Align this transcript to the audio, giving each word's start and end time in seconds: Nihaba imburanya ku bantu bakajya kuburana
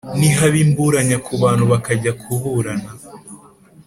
Nihaba 0.17 0.57
imburanya 0.65 1.17
ku 1.25 1.31
bantu 1.41 1.63
bakajya 1.71 2.11
kuburana 2.21 2.89